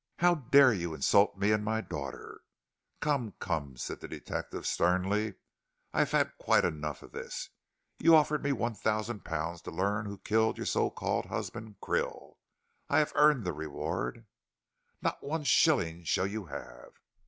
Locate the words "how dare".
0.17-0.73